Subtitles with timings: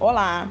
[0.00, 0.48] Olá,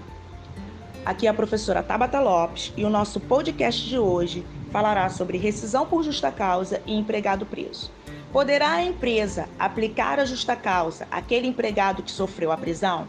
[1.03, 5.87] aqui é a professora Tabata Lopes e o nosso podcast de hoje falará sobre rescisão
[5.87, 7.89] por justa causa e empregado preso.
[8.31, 13.07] Poderá a empresa aplicar a justa causa àquele empregado que sofreu a prisão?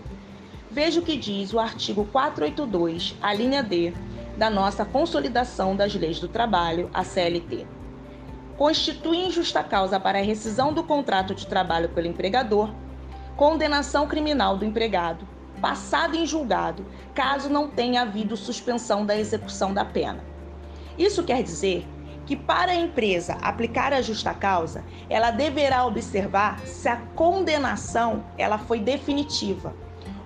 [0.71, 3.93] Veja o que diz o artigo 482, a linha D,
[4.38, 7.66] da nossa Consolidação das Leis do Trabalho, a CLT.
[8.57, 12.70] Constitui injusta causa para a rescisão do contrato de trabalho pelo empregador,
[13.37, 15.29] condenação criminal do empregado,
[15.60, 20.24] passado em julgado, caso não tenha havido suspensão da execução da pena.
[20.98, 21.87] Isso quer dizer
[22.27, 28.59] que para a empresa aplicar a justa causa, ela deverá observar se a condenação ela
[28.59, 29.74] foi definitiva.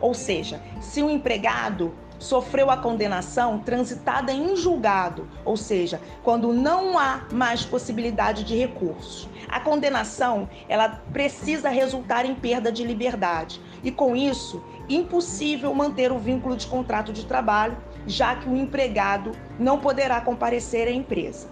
[0.01, 6.99] Ou seja, se o empregado sofreu a condenação transitada em julgado, ou seja, quando não
[6.99, 9.29] há mais possibilidade de recursos.
[9.49, 16.19] A condenação, ela precisa resultar em perda de liberdade e com isso, impossível manter o
[16.19, 21.49] vínculo de contrato de trabalho, já que o empregado não poderá comparecer à empresa.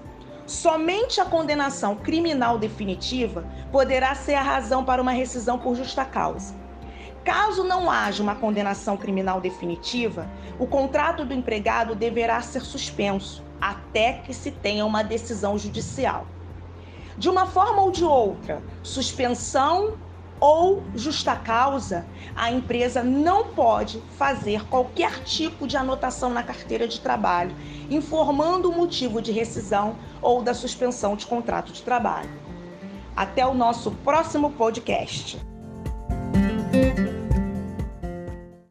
[0.47, 6.55] Somente a condenação criminal definitiva poderá ser a razão para uma rescisão por justa causa.
[7.25, 10.29] Caso não haja uma condenação criminal definitiva,
[10.59, 16.27] o contrato do empregado deverá ser suspenso até que se tenha uma decisão judicial.
[17.17, 19.97] De uma forma ou de outra, suspensão
[20.41, 26.99] ou justa causa, a empresa não pode fazer qualquer tipo de anotação na carteira de
[26.99, 27.55] trabalho,
[27.89, 32.31] informando o motivo de rescisão ou da suspensão de contrato de trabalho.
[33.15, 35.52] Até o nosso próximo podcast.